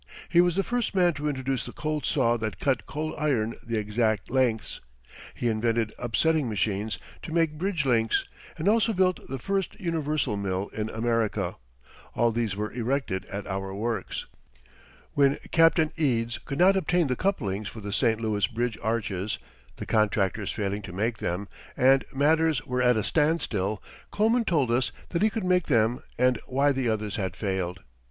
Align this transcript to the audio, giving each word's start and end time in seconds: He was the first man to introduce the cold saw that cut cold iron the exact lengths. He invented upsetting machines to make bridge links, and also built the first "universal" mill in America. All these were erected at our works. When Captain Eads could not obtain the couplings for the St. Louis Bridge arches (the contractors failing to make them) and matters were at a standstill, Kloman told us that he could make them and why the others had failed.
He 0.29 0.41
was 0.41 0.55
the 0.55 0.63
first 0.63 0.95
man 0.95 1.13
to 1.13 1.29
introduce 1.29 1.67
the 1.67 1.71
cold 1.71 2.05
saw 2.07 2.35
that 2.37 2.57
cut 2.59 2.87
cold 2.87 3.13
iron 3.19 3.53
the 3.63 3.77
exact 3.77 4.31
lengths. 4.31 4.79
He 5.35 5.47
invented 5.47 5.93
upsetting 5.99 6.49
machines 6.49 6.97
to 7.21 7.31
make 7.31 7.59
bridge 7.59 7.85
links, 7.85 8.25
and 8.57 8.67
also 8.67 8.93
built 8.93 9.19
the 9.29 9.37
first 9.37 9.79
"universal" 9.79 10.35
mill 10.37 10.69
in 10.69 10.89
America. 10.89 11.55
All 12.15 12.31
these 12.31 12.55
were 12.55 12.73
erected 12.73 13.25
at 13.25 13.45
our 13.45 13.75
works. 13.75 14.25
When 15.13 15.37
Captain 15.51 15.91
Eads 15.97 16.39
could 16.39 16.57
not 16.57 16.75
obtain 16.75 17.05
the 17.05 17.15
couplings 17.15 17.67
for 17.67 17.79
the 17.79 17.93
St. 17.93 18.19
Louis 18.19 18.47
Bridge 18.47 18.79
arches 18.81 19.37
(the 19.75 19.85
contractors 19.85 20.51
failing 20.51 20.81
to 20.81 20.91
make 20.93 21.19
them) 21.19 21.47
and 21.77 22.05
matters 22.11 22.65
were 22.65 22.81
at 22.81 22.97
a 22.97 23.03
standstill, 23.03 23.83
Kloman 24.11 24.45
told 24.47 24.71
us 24.71 24.91
that 25.09 25.21
he 25.21 25.29
could 25.29 25.43
make 25.45 25.67
them 25.67 26.01
and 26.17 26.39
why 26.47 26.71
the 26.71 26.89
others 26.89 27.17
had 27.17 27.35
failed. 27.35 27.81